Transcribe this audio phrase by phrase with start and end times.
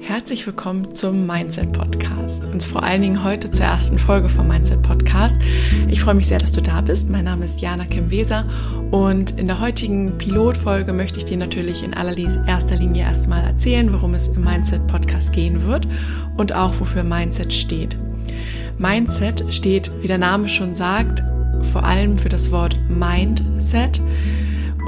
[0.00, 4.80] Herzlich willkommen zum Mindset Podcast und vor allen Dingen heute zur ersten Folge vom Mindset
[4.82, 5.40] Podcast.
[5.88, 7.10] Ich freue mich sehr, dass du da bist.
[7.10, 8.46] Mein Name ist Jana Kim Weser
[8.90, 14.14] und in der heutigen Pilotfolge möchte ich dir natürlich in allererster Linie erstmal erzählen, worum
[14.14, 15.86] es im Mindset Podcast gehen wird
[16.36, 17.96] und auch wofür Mindset steht.
[18.78, 21.22] Mindset steht, wie der Name schon sagt,
[21.72, 24.00] vor allem für das Wort Mindset.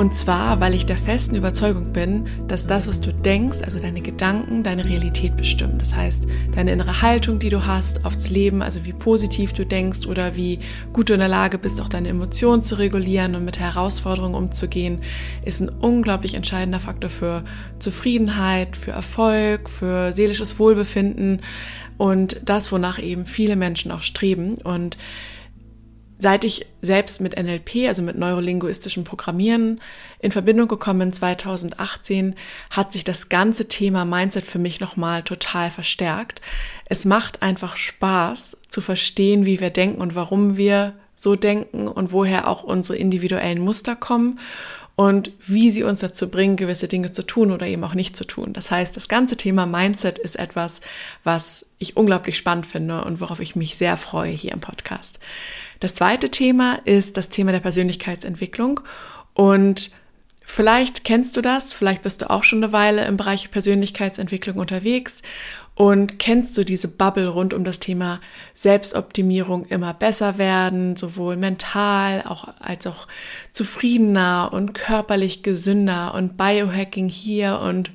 [0.00, 4.00] Und zwar, weil ich der festen Überzeugung bin, dass das, was du denkst, also deine
[4.00, 5.76] Gedanken, deine Realität bestimmen.
[5.76, 10.06] Das heißt, deine innere Haltung, die du hast aufs Leben, also wie positiv du denkst
[10.06, 10.60] oder wie
[10.95, 15.02] gut du in der Lage bist, auch deine Emotionen zu regulieren und mit Herausforderungen umzugehen,
[15.45, 17.45] ist ein unglaublich entscheidender Faktor für
[17.78, 21.42] Zufriedenheit, für Erfolg, für seelisches Wohlbefinden
[21.98, 24.54] und das, wonach eben viele Menschen auch streben.
[24.64, 24.96] Und
[26.23, 29.80] Seit ich selbst mit NLP, also mit neurolinguistischem Programmieren,
[30.19, 32.35] in Verbindung gekommen bin 2018,
[32.68, 36.43] hat sich das ganze Thema Mindset für mich nochmal total verstärkt.
[36.85, 42.12] Es macht einfach Spaß zu verstehen, wie wir denken und warum wir so denken und
[42.12, 44.38] woher auch unsere individuellen Muster kommen
[45.01, 48.26] und wie sie uns dazu bringen, gewisse Dinge zu tun oder eben auch nicht zu
[48.26, 48.52] tun.
[48.52, 50.82] Das heißt, das ganze Thema Mindset ist etwas,
[51.24, 55.18] was ich unglaublich spannend finde und worauf ich mich sehr freue hier im Podcast.
[55.80, 58.80] Das zweite Thema ist das Thema der Persönlichkeitsentwicklung
[59.32, 59.90] und
[60.52, 65.22] Vielleicht kennst du das, vielleicht bist du auch schon eine Weile im Bereich Persönlichkeitsentwicklung unterwegs.
[65.76, 68.20] Und kennst du diese Bubble rund um das Thema
[68.56, 73.06] Selbstoptimierung immer besser werden, sowohl mental auch, als auch
[73.53, 77.93] zufriedener und körperlich gesünder und Biohacking hier und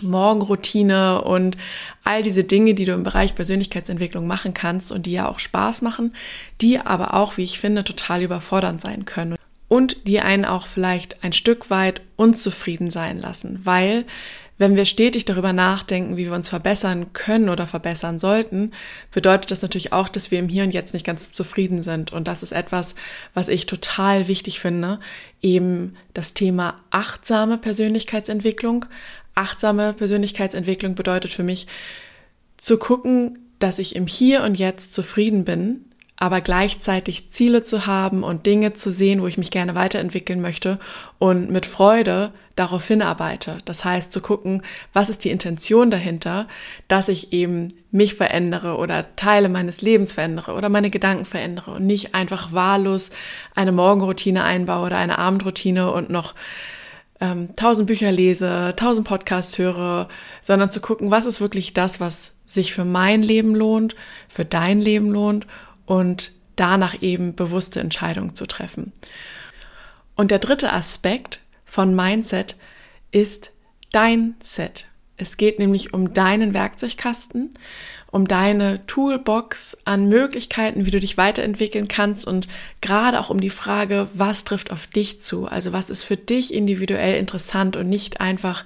[0.00, 1.56] Morgenroutine und
[2.04, 5.82] all diese Dinge, die du im Bereich Persönlichkeitsentwicklung machen kannst und die ja auch Spaß
[5.82, 6.14] machen,
[6.60, 9.34] die aber auch, wie ich finde, total überfordernd sein können
[9.74, 14.04] und die einen auch vielleicht ein Stück weit unzufrieden sein lassen, weil
[14.56, 18.70] wenn wir stetig darüber nachdenken, wie wir uns verbessern können oder verbessern sollten,
[19.10, 22.12] bedeutet das natürlich auch, dass wir im Hier und Jetzt nicht ganz zufrieden sind.
[22.12, 22.94] Und das ist etwas,
[23.34, 25.00] was ich total wichtig finde,
[25.42, 28.86] eben das Thema achtsame Persönlichkeitsentwicklung.
[29.34, 31.66] Achtsame Persönlichkeitsentwicklung bedeutet für mich
[32.58, 35.84] zu gucken, dass ich im Hier und Jetzt zufrieden bin,
[36.16, 40.78] aber gleichzeitig Ziele zu haben und Dinge zu sehen, wo ich mich gerne weiterentwickeln möchte
[41.18, 43.58] und mit Freude darauf hinarbeite.
[43.64, 46.46] Das heißt, zu gucken, was ist die Intention dahinter,
[46.86, 51.86] dass ich eben mich verändere oder Teile meines Lebens verändere oder meine Gedanken verändere und
[51.86, 53.10] nicht einfach wahllos
[53.56, 56.34] eine Morgenroutine einbaue oder eine Abendroutine und noch
[57.20, 60.08] ähm, tausend Bücher lese, tausend Podcasts höre,
[60.42, 63.96] sondern zu gucken, was ist wirklich das, was sich für mein Leben lohnt,
[64.28, 65.46] für dein Leben lohnt
[65.86, 68.92] und danach eben bewusste Entscheidungen zu treffen.
[70.16, 72.56] Und der dritte Aspekt von Mindset
[73.10, 73.50] ist
[73.90, 74.86] dein Set.
[75.16, 77.50] Es geht nämlich um deinen Werkzeugkasten,
[78.10, 82.48] um deine Toolbox an Möglichkeiten, wie du dich weiterentwickeln kannst und
[82.80, 85.46] gerade auch um die Frage, was trifft auf dich zu?
[85.46, 88.64] Also was ist für dich individuell interessant und nicht einfach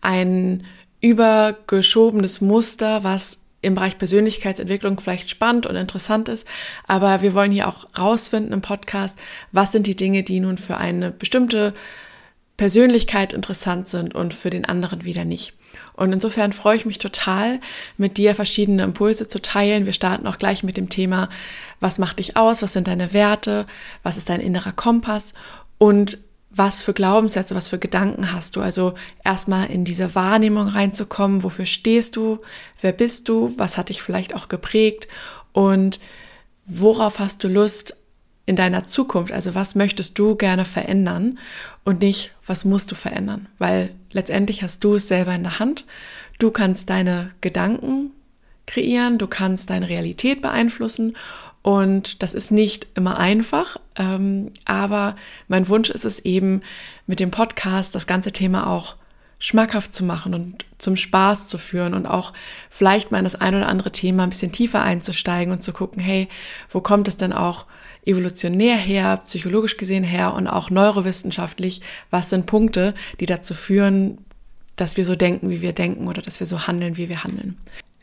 [0.00, 0.64] ein
[1.00, 6.46] übergeschobenes Muster, was im Bereich Persönlichkeitsentwicklung vielleicht spannend und interessant ist,
[6.86, 9.18] aber wir wollen hier auch rausfinden im Podcast,
[9.52, 11.74] was sind die Dinge, die nun für eine bestimmte
[12.56, 15.54] Persönlichkeit interessant sind und für den anderen wieder nicht.
[15.94, 17.60] Und insofern freue ich mich total,
[17.96, 19.86] mit dir verschiedene Impulse zu teilen.
[19.86, 21.28] Wir starten auch gleich mit dem Thema,
[21.80, 23.66] was macht dich aus, was sind deine Werte,
[24.02, 25.34] was ist dein innerer Kompass
[25.78, 26.18] und
[26.56, 28.60] was für Glaubenssätze, was für Gedanken hast du.
[28.60, 28.94] Also
[29.24, 32.40] erstmal in diese Wahrnehmung reinzukommen, wofür stehst du,
[32.80, 35.08] wer bist du, was hat dich vielleicht auch geprägt
[35.52, 35.98] und
[36.66, 37.96] worauf hast du Lust
[38.46, 41.38] in deiner Zukunft, also was möchtest du gerne verändern
[41.82, 45.86] und nicht, was musst du verändern, weil letztendlich hast du es selber in der Hand.
[46.38, 48.10] Du kannst deine Gedanken
[48.66, 51.16] kreieren, du kannst deine Realität beeinflussen
[51.64, 55.16] und das ist nicht immer einfach, ähm, aber
[55.48, 56.60] mein Wunsch ist es eben,
[57.06, 58.96] mit dem Podcast das ganze Thema auch
[59.38, 62.34] schmackhaft zu machen und zum Spaß zu führen und auch
[62.68, 66.02] vielleicht mal in das ein oder andere Thema ein bisschen tiefer einzusteigen und zu gucken,
[66.02, 66.28] hey,
[66.68, 67.64] wo kommt es denn auch
[68.04, 71.80] evolutionär her, psychologisch gesehen her und auch neurowissenschaftlich,
[72.10, 74.18] was sind Punkte, die dazu führen,
[74.76, 77.56] dass wir so denken, wie wir denken oder dass wir so handeln, wie wir handeln.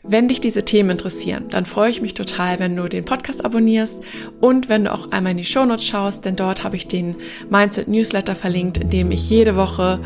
[0.04, 4.02] Wenn dich diese Themen interessieren, dann freue ich mich total, wenn du den Podcast abonnierst
[4.40, 7.14] und wenn du auch einmal in die Shownotes schaust, denn dort habe ich den
[7.50, 10.00] Mindset Newsletter verlinkt, in dem ich jede Woche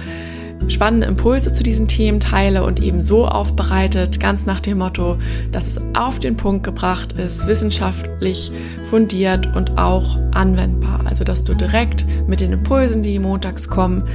[0.68, 5.16] spannende Impulse zu diesen Themen teile und eben so aufbereitet, ganz nach dem Motto,
[5.50, 8.52] dass es auf den Punkt gebracht ist, wissenschaftlich
[8.90, 11.00] fundiert und auch anwendbar.
[11.08, 14.06] Also dass du direkt mit den Impulsen, die montags kommen,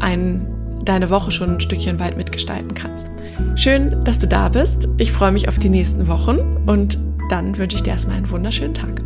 [0.00, 0.57] einen
[0.88, 3.10] deine Woche schon ein Stückchen weit mitgestalten kannst.
[3.56, 4.88] Schön, dass du da bist.
[4.96, 6.98] Ich freue mich auf die nächsten Wochen und
[7.28, 9.02] dann wünsche ich dir erstmal einen wunderschönen Tag.